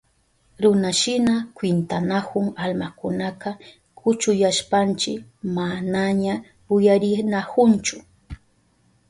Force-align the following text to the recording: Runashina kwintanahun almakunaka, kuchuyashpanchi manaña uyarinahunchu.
Runashina 0.63 1.35
kwintanahun 1.55 2.45
almakunaka, 2.63 3.49
kuchuyashpanchi 3.97 5.11
manaña 5.55 6.33
uyarinahunchu. 6.75 7.95